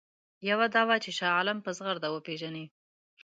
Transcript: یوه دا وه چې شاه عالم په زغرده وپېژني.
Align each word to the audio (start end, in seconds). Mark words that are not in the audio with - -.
یوه 0.49 0.67
دا 0.75 0.81
وه 0.87 0.97
چې 1.03 1.11
شاه 1.17 1.33
عالم 1.37 1.57
په 1.65 1.71
زغرده 1.77 2.07
وپېژني. 2.11 2.65